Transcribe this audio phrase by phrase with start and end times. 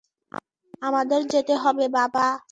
[0.81, 2.25] আমাদের যেতে হবে, বাবা।